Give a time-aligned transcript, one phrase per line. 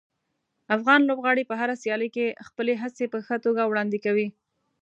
[0.75, 4.27] افغان لوبغاړي په هره سیالي کې خپلې هڅې په ښه توګه وړاندې کوي.